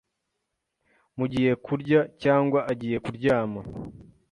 [1.17, 3.61] mugiye kurya cyangwa agiye kuryama